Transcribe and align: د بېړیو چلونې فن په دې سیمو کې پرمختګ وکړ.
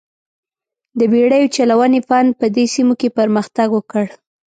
د 0.99 1.01
بېړیو 1.11 1.53
چلونې 1.55 1.99
فن 2.07 2.25
په 2.39 2.45
دې 2.55 2.65
سیمو 2.73 2.93
کې 2.99 3.09
پرمختګ 3.17 3.67
وکړ. 3.73 4.05